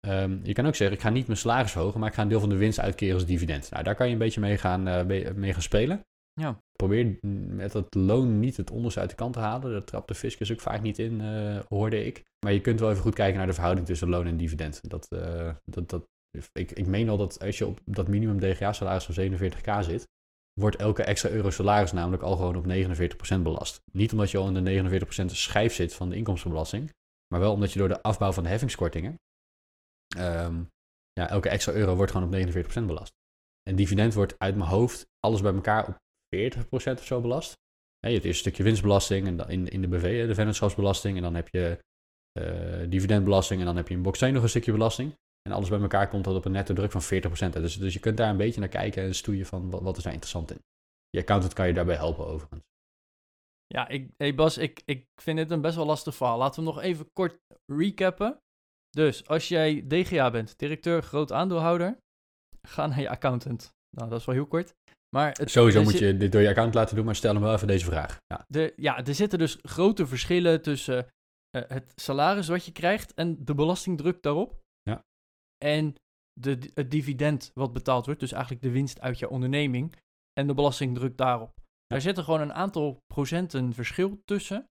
[0.00, 2.28] Ehm, je kan ook zeggen, ik ga niet mijn salaris verhogen, maar ik ga een
[2.28, 3.70] deel van de winst uitkeren als dividend.
[3.70, 6.00] Nou, daar kan je een beetje mee gaan, mee gaan spelen.
[6.40, 6.62] Ja.
[6.72, 9.70] Probeer met dat loon niet het onderste uit de kant te halen.
[9.70, 12.24] Daar trapt de fiscus ook vaak niet in, eh, hoorde ik.
[12.44, 14.90] Maar je kunt wel even goed kijken naar de verhouding tussen loon en dividend.
[14.90, 16.04] Dat, eh, dat, dat,
[16.52, 20.08] ik, ik meen al dat als je op dat minimum DGA-salaris van 47k zit,
[20.60, 23.80] wordt elke extra euro salaris namelijk al gewoon op 49% belast.
[23.92, 26.90] Niet omdat je al in de 49% schijf zit van de inkomstenbelasting,
[27.28, 29.14] maar wel omdat je door de afbouw van de heffingskortingen,
[30.16, 30.62] ehm,
[31.12, 33.12] ja, elke extra euro wordt gewoon op 49% belast.
[33.62, 35.96] En dividend wordt uit mijn hoofd alles bij elkaar op
[36.36, 37.52] 40% of zo belast.
[37.98, 41.16] Je hebt eerst een stukje winstbelasting en in, in de BV hè, de vennootschapsbelasting.
[41.16, 41.78] En dan heb je
[42.32, 45.14] eh, dividendbelasting en dan heb je in box 2 nog een stukje belasting.
[45.42, 47.52] En alles bij elkaar komt dat op een netto druk van 40%.
[47.52, 50.02] Dus, dus je kunt daar een beetje naar kijken en stoeien van wat, wat is
[50.02, 50.58] daar interessant in.
[51.10, 52.62] Je accountant kan je daarbij helpen overigens.
[53.66, 56.38] Ja, ik, hey Bas, ik, ik vind dit een best wel lastig verhaal.
[56.38, 57.38] Laten we nog even kort
[57.72, 58.40] recappen.
[58.90, 61.98] Dus als jij DGA bent, directeur, groot aandeelhouder,
[62.68, 63.74] ga naar je accountant.
[63.96, 64.74] Nou, dat is wel heel kort.
[65.16, 67.42] Maar het, Sowieso moet zit- je dit door je account laten doen, maar stel hem
[67.42, 68.16] wel even deze vraag.
[68.26, 68.44] Ja.
[68.48, 71.06] De, ja, er zitten dus grote verschillen tussen
[71.50, 74.60] eh, het salaris wat je krijgt en de belastingdruk daarop.
[74.82, 75.04] Ja.
[75.64, 75.94] En
[76.40, 79.96] de, het dividend wat betaald wordt, dus eigenlijk de winst uit je onderneming
[80.32, 81.60] en de belastingdruk daarop.
[81.86, 84.66] Daar zitten gewoon een aantal procenten verschil tussen.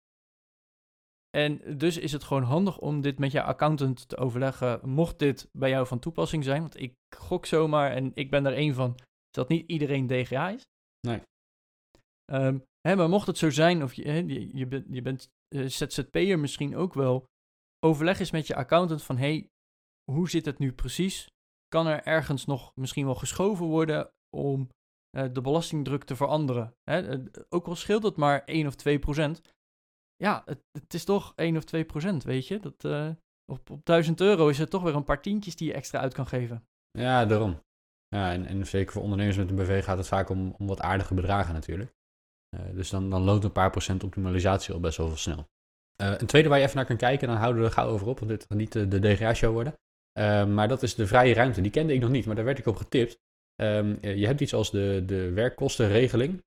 [1.37, 5.49] En dus is het gewoon handig om dit met je accountant te overleggen, mocht dit
[5.51, 6.61] bij jou van toepassing zijn.
[6.61, 8.95] Want ik gok zomaar, en ik ben er één van,
[9.31, 10.63] dat niet iedereen DGA is.
[11.07, 11.21] Nee.
[12.25, 15.29] Ehm, hè, maar mocht het zo zijn, of je, hè, je, je, bent, je bent
[15.47, 17.25] eh, ZZP'er misschien ook wel,
[17.85, 19.47] overleg eens met je accountant van, hey,
[20.11, 21.29] hoe zit het nu precies?
[21.67, 24.69] Kan er ergens nog misschien wel geschoven worden om
[25.09, 26.75] eh, de belastingdruk te veranderen?
[26.83, 27.07] Hè?
[27.07, 29.41] eh, ook al scheelt het maar 1 of 2 procent,
[30.15, 32.59] ja, het, het is toch 1 of 2 procent, weet je?
[32.59, 33.15] Dat,
[33.51, 36.13] op, op 1000 euro is het toch weer een paar tientjes die je extra uit
[36.13, 36.65] kan geven.
[36.91, 37.59] Ja, daarom.
[38.15, 40.81] Ja, en, en zeker voor ondernemers met een BV gaat het vaak om, om wat
[40.81, 41.91] aardige bedragen natuurlijk.
[42.49, 45.47] Eh, dus dan, dan loont een paar procent optimalisatie al best wel snel.
[45.95, 48.07] Eh, een tweede waar je even naar kan kijken, dan houden we er gauw over
[48.07, 49.73] op, want dit gaat niet de, de DGA-show worden.
[50.11, 51.61] Eh, maar dat is de vrije ruimte.
[51.61, 53.19] Die kende ik nog niet, maar daar werd ik op getipt.
[53.55, 56.41] Ehm, eh, je hebt iets als de, de werkkostenregeling,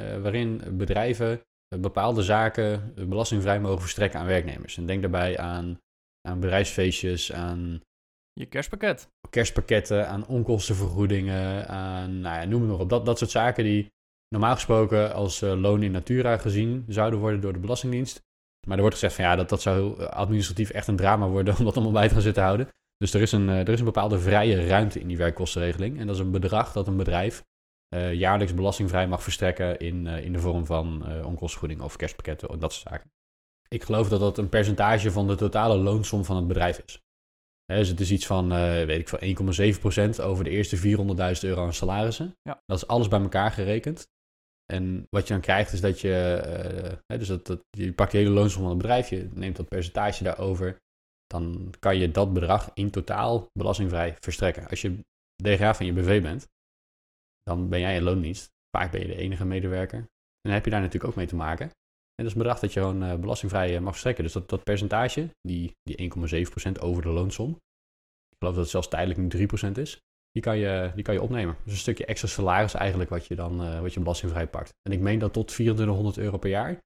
[0.00, 4.76] eh, waarin bedrijven eh, bepaalde zaken eh, belastingvrij mogen verstrekken aan werknemers.
[4.76, 5.80] En denk daarbij aan,
[6.28, 7.80] aan bedrijfsfeestjes, aan
[8.40, 9.08] Je kerstpakket.
[9.30, 12.88] kerstpakketten, aan onkostenvergoedingen, aan nou ja, noem het maar op.
[12.88, 13.92] Dat, dat soort zaken die
[14.28, 18.22] normaal gesproken als eh, loon in natura gezien zouden worden door de Belastingdienst.
[18.66, 21.56] Maar er wordt gezegd van ja, dat, dat zou eh, administratief echt een drama worden
[21.58, 22.68] om dat allemaal bij te gaan zitten houden.
[22.96, 25.98] Dus er is, een, eh, er is een bepaalde vrije ruimte in die werkkostenregeling.
[25.98, 27.42] En dat is een bedrag dat een bedrijf
[28.12, 32.88] jaarlijks belastingvrij mag verstrekken in, in de vorm van onkostenvergoedingen of kerstpakketten en dat soort
[32.88, 33.10] zaken.
[33.68, 37.02] Ik geloof dat dat een percentage van de totale loonsom van het bedrijf is.
[37.70, 41.44] Hè, dus het is iets van, eh, weet ik veel, 1,7% over de eerste 400.000
[41.44, 42.36] euro aan salarissen.
[42.42, 42.62] Ja.
[42.66, 44.08] Dat is alles bij elkaar gerekend.
[44.72, 46.34] En wat je dan krijgt is dat je,
[47.06, 49.68] eh, dus dat, dat, je pakt de hele loonsom van het bedrijf, je neemt dat
[49.68, 50.76] percentage daarover.
[51.26, 54.68] Dan kan je dat bedrag in totaal belastingvrij verstrekken.
[54.68, 54.98] Als je
[55.42, 56.48] DGA van je BV bent,
[57.42, 58.48] dan ben jij in loondienst.
[58.76, 59.98] Vaak ben je de enige medewerker.
[59.98, 60.08] En
[60.42, 61.70] dan heb je daar natuurlijk ook mee te maken.
[62.20, 64.24] En dat is een bedrag dat je gewoon eh, belastingvrij eh, mag verstrekken.
[64.24, 68.88] Dus dat, dat percentage, die, die 1,7% over de loonsom, ik geloof dat het zelfs
[68.88, 69.98] tijdelijk nu 3% is,
[70.30, 71.56] die kan, je, die kan je opnemen.
[71.64, 74.70] Dus een stukje extra salaris eigenlijk wat je dan eh, wat je belastingvrij pakt.
[74.82, 76.78] En ik meen dat tot 2400 euro per jaar,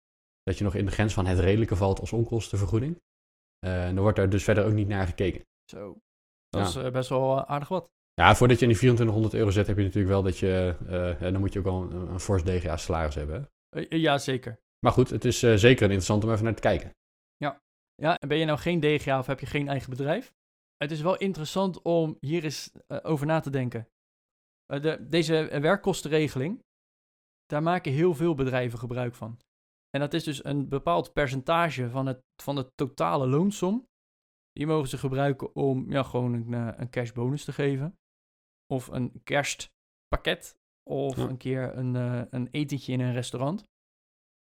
[0.42, 3.01] dat je nog in de grens van het redelijke valt als onkostenvergoeding.
[3.59, 5.42] Eh, en dan wordt daar dus verder ook niet naar gekeken.
[5.70, 5.97] Zo.
[6.49, 6.83] Dat Ja.
[6.85, 7.88] is best wel aardig wat.
[8.14, 10.77] Ja, voordat je in die 2400 euro zet, heb je natuurlijk wel dat je,
[11.20, 13.49] dan moet je ook wel een, een fors DGA salaris hebben.
[13.70, 13.81] Hè?
[13.81, 14.59] Eh, ja, zeker.
[14.85, 16.90] Maar goed, het is eh, zeker interessant om even naar te kijken.
[18.03, 20.35] Ja, en ben je nou geen DGA of heb je geen eigen bedrijf?
[20.77, 23.88] Het is wel interessant om hier eens eh, over na te denken.
[24.66, 26.62] Eh, de, deze werkkostenregeling,
[27.47, 29.38] daar maken heel veel bedrijven gebruik van.
[29.90, 33.87] En dat is dus een bepaald percentage van, het, van de totale loonsom.
[34.53, 37.99] Die mogen ze gebruiken om ja, gewoon een, een cashbonus te geven.
[38.66, 40.59] Of een kerstpakket.
[40.90, 41.23] Of Ja.
[41.23, 41.94] een keer een,
[42.35, 43.64] een etentje in een restaurant.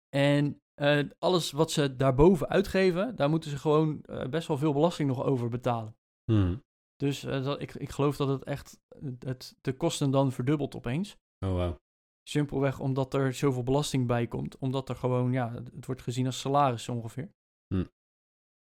[0.09, 4.73] En eh, alles wat ze daarboven uitgeven, daar moeten ze gewoon eh, best wel veel
[4.73, 5.95] belasting nog over betalen.
[6.31, 6.63] Hmm.
[6.95, 8.79] Dus eh, dat, ik, ik geloof dat het echt
[9.19, 11.17] het, de kosten dan verdubbelt opeens.
[11.45, 11.75] Oh, wow.
[12.23, 14.57] Simpelweg omdat er zoveel belasting bij komt.
[14.57, 17.31] Omdat er gewoon, ja, het wordt gezien als salaris ongeveer.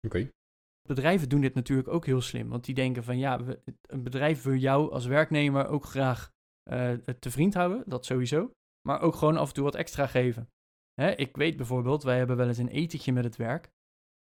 [0.07, 0.29] Oké.
[0.87, 2.49] Bedrijven doen dit natuurlijk ook heel slim.
[2.49, 6.31] Want die denken van, ja, we, een bedrijf wil jou als werknemer ook graag
[7.19, 7.83] te vriend houden.
[7.85, 8.51] Dat sowieso.
[8.87, 10.49] Maar ook gewoon af en toe wat extra geven.
[10.99, 13.71] Hè, ik weet bijvoorbeeld, wij hebben wel eens een etentje met het werk.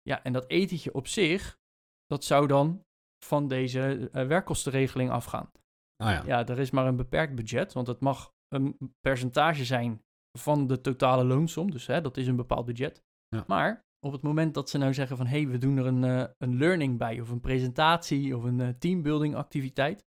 [0.02, 1.58] Ja, en dat etentje op zich,
[2.06, 2.84] dat zou dan
[3.24, 5.50] van deze eh, werkkostenregeling afgaan.
[5.96, 6.22] Ah ja.
[6.26, 10.04] Ja, er is maar een beperkt budget, want het mag een percentage zijn
[10.38, 11.70] van de totale loonsom.
[11.70, 13.02] Dus hè, dat is een bepaald budget.
[13.28, 13.44] Ja.
[13.46, 15.26] Maar op het moment dat ze nou zeggen van...
[15.26, 17.20] hé, hey, we doen er een, eh, een learning bij...
[17.20, 20.06] of een presentatie of een eh, teambuilding activiteit...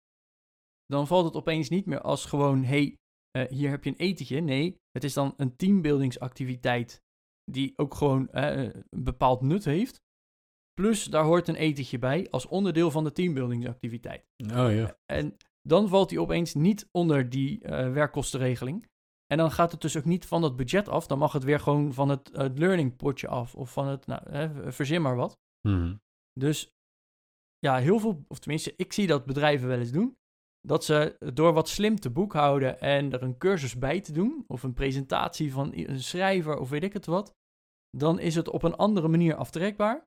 [0.87, 2.63] dan valt het opeens niet meer als gewoon...
[2.63, 2.99] hé, hey,
[3.33, 4.41] eh, hier heb je een etentje.
[4.41, 7.03] Nee, het is dan een teambuildingsactiviteit...
[7.45, 10.03] die ook gewoon eh, een bepaald nut heeft.
[10.73, 12.31] Plus, daar hoort een etentje bij...
[12.31, 14.25] als onderdeel van de teambuildingsactiviteit.
[14.37, 14.99] Oh ja.
[15.07, 18.91] En dan valt hij opeens niet onder die eh, werkkostenregeling.
[19.27, 21.07] En dan gaat het dus ook niet van het budget af.
[21.07, 23.55] Dan mag het weer gewoon van het, het learning potje af.
[23.55, 25.39] Of van het, nou, hè, verzin maar wat.
[25.69, 26.01] Hmm.
[26.33, 26.73] Dus
[27.59, 30.17] ja, heel veel, of tenminste, ik zie dat bedrijven wel eens doen.
[30.69, 34.45] Dat ze door wat slim te boekhouden en er een cursus bij te doen.
[34.47, 37.35] Of een presentatie van een schrijver of weet ik het wat.
[37.91, 40.05] Dan is het op een andere manier aftrekbaar.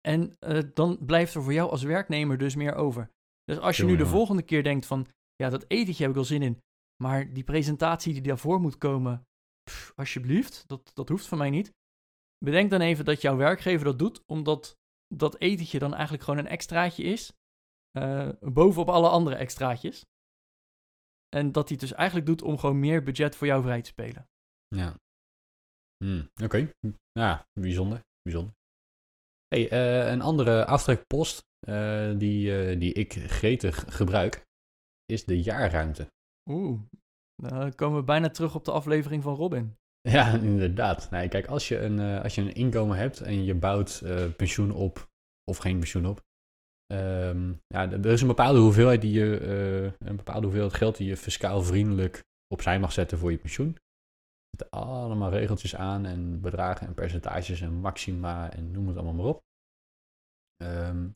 [0.00, 3.10] En eh, dan blijft er voor jou als werknemer dus meer over.
[3.44, 6.24] Dus als je nu de volgende keer denkt van, ja, dat etentje heb ik wel
[6.24, 6.60] zin in,
[7.02, 9.26] maar die presentatie die daarvoor moet komen,
[9.70, 11.72] pff, alsjeblieft, dat, dat hoeft van mij niet.
[12.44, 14.76] Bedenk dan even dat jouw werkgever dat doet, omdat
[15.14, 17.32] dat etentje dan eigenlijk gewoon een extraatje is,
[17.98, 20.04] eh, bovenop alle andere extraatjes.
[21.28, 23.88] En dat hij het dus eigenlijk doet om gewoon meer budget voor jou vrij te
[23.88, 24.28] spelen.
[24.68, 24.96] Ja.
[26.04, 26.70] Hmm, Oké.
[27.12, 28.00] Ja, bijzonder.
[28.22, 28.54] bijzonder.
[29.46, 34.44] Hey, eh, een andere aftrekpost eh, die, die ik gretig gebruik
[35.04, 36.12] is de jaarruimte.
[36.50, 36.80] Oeh,
[37.42, 39.76] dan komen we bijna terug op de aflevering van Robin.
[40.00, 41.08] Ja, inderdaad.
[41.08, 44.02] Kijk, als je, een, als je een inkomen hebt en je bouwt
[44.36, 45.08] pensioen op
[45.44, 46.22] of geen pensioen op.
[46.86, 51.08] ehm, ja, er is een bepaalde hoeveelheid die je, eh, een bepaalde hoeveelheid geld die
[51.08, 53.74] je fiscaal vriendelijk opzij mag zetten voor je pensioen.
[53.74, 59.14] Er zitten allemaal regeltjes aan en bedragen en percentages en maxima en noem het allemaal
[59.14, 59.42] maar op.
[60.56, 61.08] Ehm,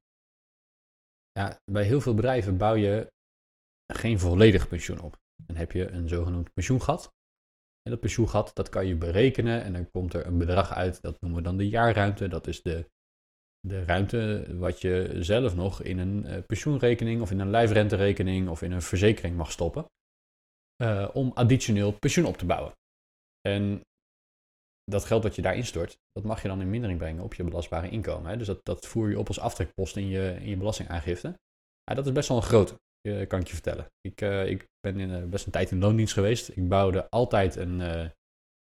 [1.32, 3.12] ja, bij heel veel bedrijven bouw je
[3.92, 5.16] geen volledig pensioen op.
[5.46, 7.12] Dan heb je een zogenoemd pensioengat.
[7.82, 11.20] En dat pensioengat, dat kan je berekenen en dan komt er een bedrag uit, dat
[11.20, 12.28] noemen we dan de jaarruimte.
[12.28, 12.90] Dat is de,
[13.60, 18.62] de ruimte wat je zelf nog in een eh, pensioenrekening of in een lijfrenterekening of
[18.62, 19.86] in een verzekering mag stoppen.
[20.76, 22.72] eh, om additioneel pensioen op te bouwen.
[23.40, 23.80] En
[24.84, 27.44] dat geld dat je daarin stort, dat mag je dan in mindering brengen op je
[27.44, 28.30] belastbare inkomen.
[28.30, 28.36] Hè?
[28.36, 31.38] Dus dat, dat voer je op als aftrekpost in je, in je belastingaangifte.
[31.84, 33.86] Ja, dat is best wel een grote, eh, kan ik je vertellen.
[34.00, 36.48] Ik, ik ben in, best een tijd in loondienst geweest.
[36.48, 37.80] Ik bouwde altijd een,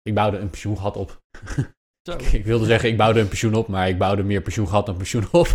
[0.02, 1.22] ik bouwde een pensioengat op.
[2.32, 5.28] Ik wilde zeggen, ik bouwde een pensioen op, maar ik bouwde meer pensioengat dan pensioen
[5.32, 5.48] op.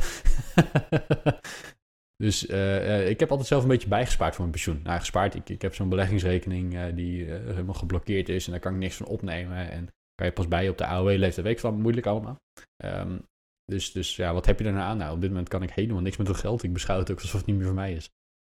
[2.25, 4.81] dus eh, eh, ik heb altijd zelf een beetje bijgespaard voor mijn pensioen.
[4.83, 8.73] Nou, gespaard, ik, ik heb zo'n beleggingsrekening eh, die helemaal geblokkeerd is en daar kan
[8.73, 9.71] ik niks van opnemen.
[9.71, 11.47] En kan je pas bij op de AOW-leeftijd.
[11.47, 12.41] Weet ik van, moeilijk allemaal.
[12.77, 13.19] Ehm,
[13.65, 14.97] dus, dus ja, wat heb je daarna aan?
[14.97, 16.63] Nou, op dit moment kan ik helemaal niks met dat geld.
[16.63, 18.11] Ik beschouw het ook alsof het niet meer voor mij is.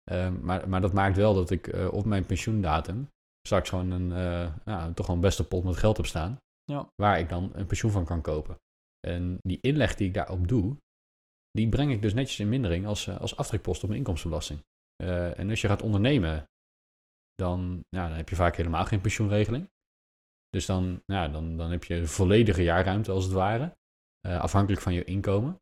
[0.04, 3.08] Ehm, maar, maar dat maakt wel dat ik op mijn pensioendatum
[3.48, 4.10] straks gewoon een,
[4.66, 6.40] ja, toch wel een beste pot met geld heb staan.
[6.64, 6.90] Ja.
[6.96, 8.56] Waar ik dan een pensioen van kan kopen.
[9.08, 10.78] En die inleg die ik daarop doe,
[11.52, 14.64] die breng ik dus netjes in mindering als, eh, als aftrekpost op mijn inkomstenbelasting.
[14.96, 16.50] Eh, en als je gaat ondernemen,
[17.36, 19.70] dan, ja, dan heb je vaak helemaal geen pensioenregeling.
[20.50, 23.78] Dus dan, ja, dan, dan heb je volledige jaarruimte als het ware,
[24.20, 25.60] eh, afhankelijk van je inkomen.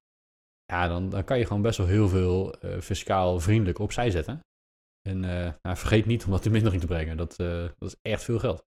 [0.66, 4.40] Ja, dan, dan kan je gewoon best wel heel veel fiscaal vriendelijk opzij zetten.
[5.02, 7.18] En nou, vergeet niet om dat in mindering te brengen.
[7.18, 8.64] Dat, dat is echt veel geld.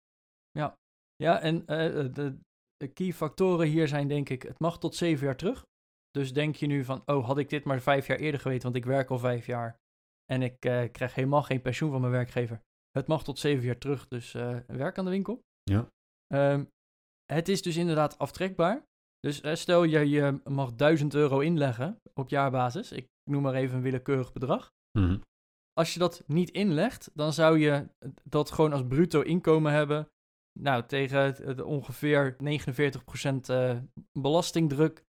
[0.51, 0.79] Ja,
[1.16, 2.38] en eh, de,
[2.77, 5.64] de key factoren hier zijn denk ik, het mag tot zeven jaar terug.
[6.11, 8.77] Dus denk je nu van, oh, had ik dit maar vijf jaar eerder geweten, want
[8.77, 9.81] ik werk al vijf jaar.
[10.33, 12.62] En ik eh, krijg helemaal geen pensioen van mijn werkgever.
[12.90, 15.42] Het mag tot zeven jaar terug, dus eh, werk aan de winkel.
[15.62, 15.88] Ja.
[16.27, 16.64] Ehm,
[17.33, 18.85] het is dus inderdaad aftrekbaar.
[19.20, 22.92] Dus eh, stel je, je mag 1000 euro inleggen op jaarbasis.
[22.92, 24.70] Ik noem maar even een willekeurig bedrag.
[24.98, 25.18] Mhm.
[25.72, 27.88] Als je dat niet inlegt, dan zou je
[28.25, 30.09] dat gewoon als bruto inkomen hebben.
[30.60, 33.78] Nou, tegen het- het ongeveer 49% eh
[34.18, 35.04] belastingdruk.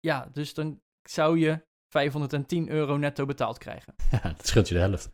[0.00, 1.62] Ja, dus dan zou je
[1.94, 3.94] 510 euro netto betaald krijgen.
[4.10, 5.10] Ja, dat scheelt je de helft.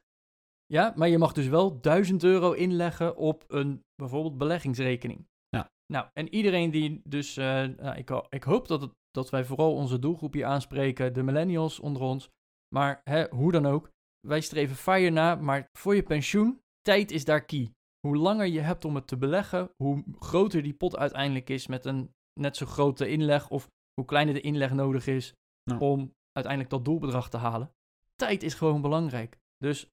[0.67, 5.27] Ja, maar je mag dus wel 1000 euro inleggen op een bijvoorbeeld beleggingsrekening.
[5.49, 5.71] Ja.
[5.93, 9.99] Nou, en iedereen die dus, nou, ik, ik hoop dat, het, dat wij vooral onze
[9.99, 12.31] doelgroep hier aanspreken, de millennials onder ons.
[12.75, 17.25] Maar hè, hoe dan ook, wij streven fire na, maar voor je pensioen, tijd is
[17.25, 17.71] daar key.
[18.07, 21.85] Hoe langer je hebt om het te beleggen, hoe groter die pot uiteindelijk is met
[21.85, 25.35] een net zo grote inleg of hoe kleiner de inleg nodig is
[25.79, 27.73] om uiteindelijk dat doelbedrag te halen.
[28.15, 29.39] Tijd is gewoon belangrijk.
[29.59, 29.91] Dus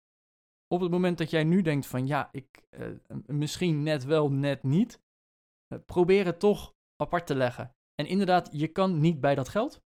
[0.67, 2.87] op het moment dat jij nu denkt van ja, ik eh,
[3.25, 5.01] misschien net wel, net niet,
[5.67, 7.75] eh, probeer het toch apart te leggen.
[7.95, 9.81] En inderdaad, je kan niet bij dat geld.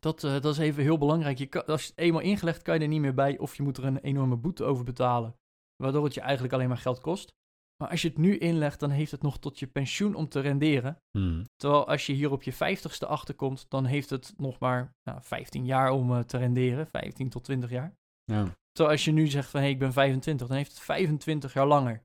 [0.00, 1.38] Dat, eh, dat is even heel belangrijk.
[1.38, 3.38] Je kan, als je het eenmaal ingelegd, kan je er niet meer bij.
[3.38, 5.36] Of je moet er een enorme boete over betalen.
[5.82, 7.36] Waardoor het je eigenlijk alleen maar geld kost.
[7.76, 10.40] Maar als je het nu inlegt, dan heeft het nog tot je pensioen om te
[10.40, 11.02] renderen.
[11.18, 11.44] Mhm.
[11.56, 15.64] Terwijl als je hier op je 50ste achterkomt, dan heeft het nog maar nou, 15
[15.64, 16.86] jaar om eh, te renderen.
[16.86, 17.96] 15 tot 20 jaar.
[18.24, 21.52] Ja, Terwijl als je nu zegt van hé, ik ben 25, dan heeft het 25
[21.52, 22.02] jaar langer.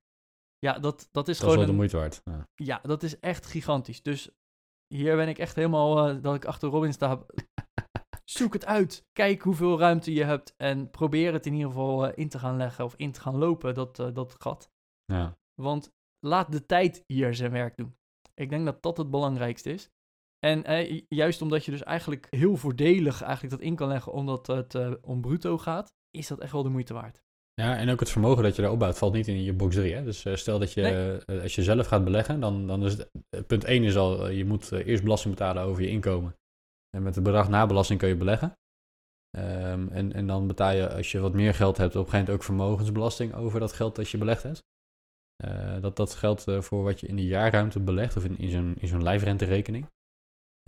[0.59, 2.21] Ja, dat, dat is dat is gewoon wel de moeite waard.
[2.23, 2.47] Ja.
[2.55, 4.01] ja, dat is echt gigantisch.
[4.01, 4.29] Dus
[4.87, 7.19] hier ben ik echt helemaal eh, dat ik achter Robin sta.
[8.23, 9.05] Zoek het uit.
[9.11, 10.53] Kijk hoeveel ruimte je hebt.
[10.57, 13.37] En probeer het in ieder geval eh, in te gaan leggen of in te gaan
[13.37, 14.69] lopen, dat, eh, dat gat.
[15.05, 15.37] Ja.
[15.61, 17.95] Want laat de tijd hier zijn werk doen.
[18.35, 19.89] Ik denk dat dat het belangrijkste is.
[20.39, 24.11] En eh, ju- juist omdat je dus eigenlijk heel voordelig eigenlijk dat in kan leggen
[24.11, 27.21] omdat het eh, om bruto gaat, is dat echt wel de moeite waard.
[27.53, 29.93] Ja, en ook het vermogen dat je daar opbouwt valt niet in je box 3.
[29.93, 30.03] Hè?
[30.03, 30.81] Dus stel dat je,
[31.27, 31.41] Nee.
[31.41, 34.71] als je zelf gaat beleggen, dan, dan is het, punt 1 is al, je moet
[34.71, 36.35] eerst belasting betalen over je inkomen.
[36.95, 38.53] En met het bedrag na belasting kun je beleggen.
[39.37, 42.25] Ehm, en, en dan betaal je, als je wat meer geld hebt, op een gegeven
[42.25, 44.63] moment ook vermogensbelasting over dat geld dat je belegd hebt.
[45.43, 48.49] Eh, dat, dat geldt eh, voor wat je in de jaarruimte belegt of in, in
[48.49, 49.85] zo'n, in zo'n lijfrenterekening.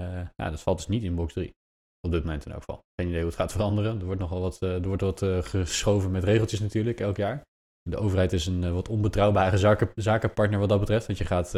[0.02, 1.54] Uh, nou, dat valt dus niet in box 3.
[2.02, 2.84] Op dit moment in elk geval.
[2.96, 4.00] Geen idee hoe het gaat veranderen.
[4.00, 7.42] Er wordt nogal wat, er wordt wat geschoven met regeltjes natuurlijk elk jaar.
[7.82, 11.06] De overheid is een wat onbetrouwbare zaken, zakenpartner wat dat betreft.
[11.06, 11.54] Want je gaat,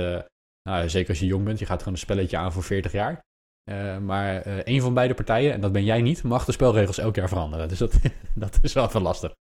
[0.62, 3.26] nou, zeker als je jong bent, je gaat gewoon een spelletje aan voor 40 jaar.
[3.70, 6.98] Uh, maar uh, een van beide partijen, en dat ben jij niet, mag de spelregels
[6.98, 7.68] elk jaar veranderen.
[7.68, 8.00] Dus dat,
[8.36, 9.36] dat is wel even lastig.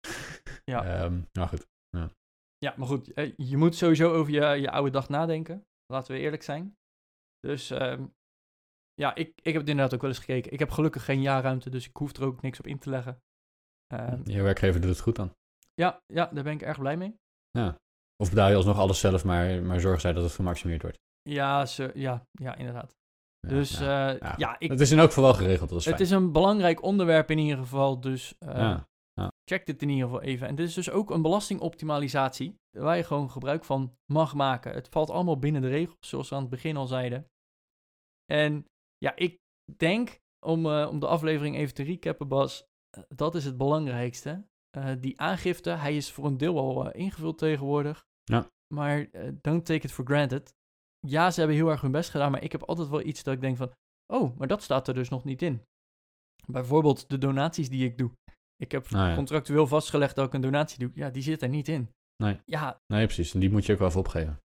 [0.64, 1.04] Ja.
[1.04, 1.66] Um, nou goed.
[1.88, 2.10] Ja.
[2.58, 5.64] ja, maar goed, eh, je moet sowieso over je, je oude dag nadenken.
[5.86, 6.76] Laten we eerlijk zijn.
[7.40, 8.14] Dus um,
[8.94, 10.52] ja, ik, ik heb het inderdaad ook wel eens gekeken.
[10.52, 13.22] Ik heb gelukkig geen jaarruimte, dus ik hoef er ook niks op in te leggen.
[13.94, 15.32] Um, je werkgever doet het goed dan?
[15.74, 17.16] Ja, ja, daar ben ik erg blij mee.
[17.50, 17.76] Ja.
[18.16, 20.98] Of betaal je alsnog alles zelf, maar, maar zorg zij dat het gemaximeerd wordt?
[21.22, 22.94] Ja, ze, ja, ja inderdaad.
[23.40, 25.68] Dus ja, uh, ja, ja, ik, het is in elk geval wel geregeld.
[25.68, 28.80] Dat is het is een belangrijk onderwerp in ieder geval, dus uh,
[29.44, 30.48] check dit in ieder geval even.
[30.48, 34.72] En dit is dus ook een belastingoptimalisatie waar je gewoon gebruik van mag maken.
[34.72, 37.30] Het valt allemaal binnen de regels, zoals we aan het begin al zeiden.
[38.24, 38.66] En
[38.98, 39.38] ja, ik
[39.76, 42.66] denk, om, uh, om de aflevering even te recappen, Bas,
[43.08, 44.46] dat is het belangrijkste.
[45.00, 48.06] die aangifte, hij is voor een deel al ingevuld tegenwoordig.
[48.24, 48.50] Ja.
[48.74, 49.08] Maar
[49.40, 50.55] don't take it for granted
[51.06, 53.34] ja, ze hebben heel erg hun best gedaan, maar ik heb altijd wel iets dat
[53.34, 53.72] ik denk van,
[54.12, 55.62] oh, maar dat staat er dus nog niet in.
[56.46, 58.10] Bijvoorbeeld de donaties die ik doe.
[58.56, 59.14] Ik heb Nou ja.
[59.14, 60.90] contractueel vastgelegd dat ik een donatie doe.
[60.94, 61.90] Ja, die zit er niet in.
[62.22, 62.40] Nee.
[62.44, 63.34] Ja, Nee, precies.
[63.34, 64.40] En die moet je ook wel even opgeven.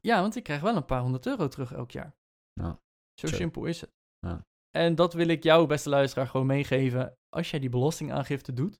[0.00, 2.14] ja, want ik krijg wel een paar honderd euro terug elk jaar.
[2.52, 2.78] Ja.
[3.20, 3.34] Zo Zo.
[3.36, 3.90] simpel is het.
[4.26, 4.44] Ja.
[4.70, 7.14] En dat wil ik jou, beste luisteraar, gewoon meegeven.
[7.28, 8.78] Als jij die belastingaangifte doet.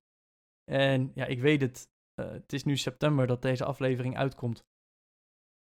[0.71, 1.89] En ja, ik weet het.
[2.15, 4.65] eh, het is nu september dat deze aflevering uitkomt.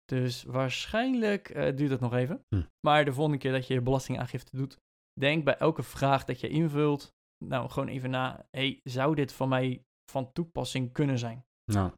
[0.06, 2.46] Dus waarschijnlijk eh, duurt het nog even.
[2.56, 2.63] Hm.
[2.88, 4.78] Maar de volgende keer dat je je belastingaangifte doet,
[5.20, 7.13] denk bij elke vraag dat je invult,
[7.46, 11.46] nou gewoon even na, hey, zou dit van mij van toepassing kunnen zijn?
[11.72, 11.91] Nou,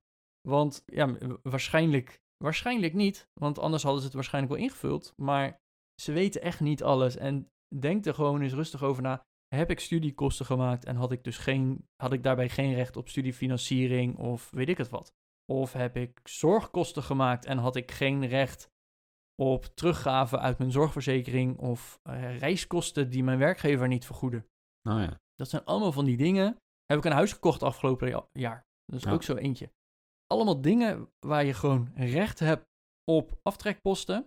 [0.48, 5.14] Want ja, waarschijnlijk, waarschijnlijk niet, want anders hadden ze het waarschijnlijk wel ingevuld.
[5.16, 5.60] Maar
[6.02, 7.18] ze weten echt niet alles.
[7.18, 9.26] En denk er gewoon eens rustig over na.
[9.56, 13.10] Heb ik studiekosten gemaakt en had ik dus geen, had ik daarbij geen recht op
[13.10, 15.14] studiefinanciering of weet ik het wat?
[15.52, 18.70] Of heb ik zorgkosten gemaakt en had ik geen recht
[19.36, 24.48] op teruggave uit mijn zorgverzekering of uh, reiskosten die mijn werkgever niet vergoeden?
[24.88, 25.20] nou ja.
[25.36, 26.58] Dat zijn allemaal van die dingen.
[26.86, 28.66] Heb ik een huis gekocht afgelopen jaar?
[28.86, 29.12] Dat is Ja.
[29.12, 29.72] ook zo eentje.
[30.28, 32.66] Allemaal dingen waar je gewoon recht hebt
[33.04, 34.26] op aftrekposten.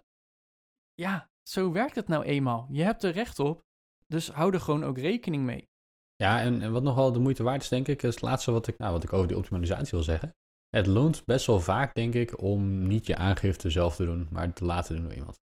[0.94, 2.66] Ja, zo werkt het nou eenmaal.
[2.70, 3.62] Je hebt er recht op,
[4.06, 5.68] dus hou er gewoon ook rekening mee.
[6.16, 8.50] Ja, en, en wat nog wel de moeite waard is, denk ik, is het laatste
[8.52, 10.34] wat ik, nou, wat ik over die optimalisatie wil zeggen.
[10.70, 14.52] Het loont best wel vaak, denk ik, om niet je aangifte zelf te doen, maar
[14.52, 15.40] te laten doen door iemand.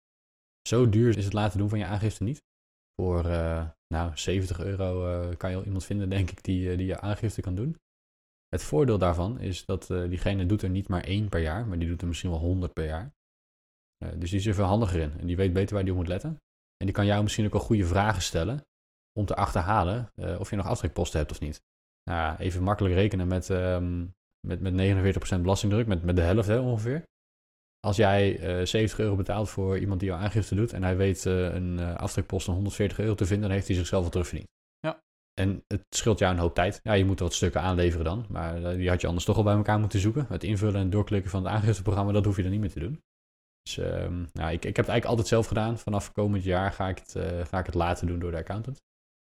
[0.68, 2.44] Zo duur is het laten doen van je aangifte niet.
[3.02, 6.78] Voor, eh, nou, 70 euro eh, kan je al iemand vinden, denk ik, die, eh,
[6.78, 7.78] die je aangifte kan doen.
[8.48, 11.88] Het voordeel daarvan is dat diegene doet er niet maar één per jaar, maar die
[11.88, 13.14] doet er misschien wel 100 per jaar.
[14.16, 16.08] Dus die is er veel handiger in en die weet beter waar die op moet
[16.08, 16.30] letten.
[16.78, 18.66] En die kan jou misschien ook wel goede vragen stellen
[19.20, 21.62] om te achterhalen of je nog aftrekposten hebt of niet.
[22.04, 24.06] Nou, even makkelijk rekenen met, ehm,
[24.48, 24.74] met, met
[25.38, 27.04] 49% belastingdruk, met, met de helft hè, ongeveer.
[27.80, 31.26] Als jij eh 70 euro betaalt voor iemand die jouw aangifte doet en hij weet
[31.26, 34.50] eh, een eh, aftrekpost van 140 euro te vinden, dan heeft hij zichzelf al terugverdiend.
[34.80, 35.00] Ja.
[35.34, 36.80] En het scheelt jou een hoop tijd.
[36.84, 39.38] Ja, je moet er wat stukken aanleveren dan, maar eh, die had je anders toch
[39.38, 40.26] al bij elkaar moeten zoeken.
[40.30, 43.02] Het invullen en doorklikken van het aangifteprogramma, dat hoef je dan niet meer te doen.
[43.64, 45.78] Dus ehm, nou, ik, ik heb het eigenlijk altijd zelf gedaan.
[45.78, 48.82] Vanaf komend jaar ga ik het, eh, ga ik het laten doen door de accountant.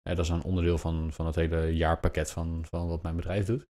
[0.03, 3.47] Eh, dat is een onderdeel van, van het hele jaarpakket van, van wat mijn bedrijf
[3.47, 3.67] doet.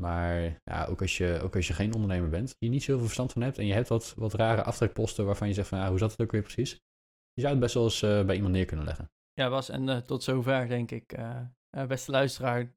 [0.00, 3.32] Maar ja, ook, als je, ook als je geen ondernemer bent, die niet zoveel verstand
[3.32, 5.98] van hebt en je hebt wat, wat rare aftrekposten waarvan je zegt van ja, hoe
[5.98, 6.70] zat het ook weer precies?
[7.32, 9.10] Je zou het best wel eens eh, bij iemand neer kunnen leggen.
[9.32, 11.12] Ja, Bas, en eh, tot zover denk ik.
[11.12, 12.74] eh, beste luisteraar,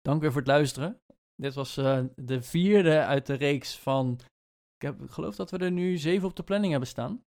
[0.00, 1.00] dank weer voor het luisteren.
[1.34, 4.20] Dit was de vierde uit de reeks van...
[4.74, 7.22] Ik, heb, ik geloof dat we er nu zeven op de planning hebben staan.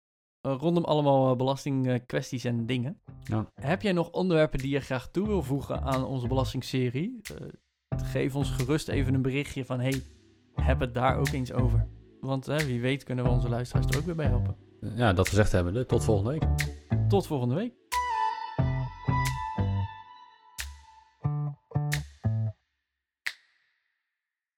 [0.42, 3.02] Rondom allemaal belastingkwesties en dingen.
[3.24, 3.52] Ja.
[3.54, 7.22] Heb jij nog onderwerpen die je graag toe wil voegen aan onze belastingserie?
[8.04, 9.80] Geef ons gerust even een berichtje van...
[9.80, 10.02] Hey,
[10.54, 11.88] heb het daar ook eens over.
[12.22, 14.56] Want eh, wie weet kunnen we onze luisteraars er ook weer bij helpen.
[14.96, 16.44] Ja, dat gezegd hebbende, tot volgende week.
[17.08, 17.74] Tot volgende week.